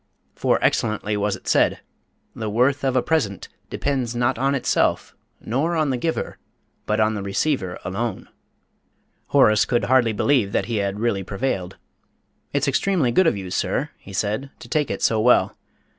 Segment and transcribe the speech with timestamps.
[0.33, 1.79] For excellently was it said:
[2.35, 6.39] 'The worth of a present depends not on itself, nor on the giver,
[6.87, 8.27] but on the receiver alone.'"
[9.27, 11.77] Horace could hardly believe that he had really prevailed.
[12.51, 15.55] "It's extremely good of you, sir," he said, "to take it so well.